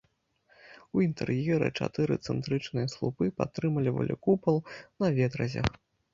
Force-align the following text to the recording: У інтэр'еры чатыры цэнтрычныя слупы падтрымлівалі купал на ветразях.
У 0.95 1.03
інтэр'еры 1.07 1.67
чатыры 1.79 2.17
цэнтрычныя 2.25 2.91
слупы 2.95 3.29
падтрымлівалі 3.43 4.19
купал 4.27 4.57
на 5.01 5.13
ветразях. 5.21 5.71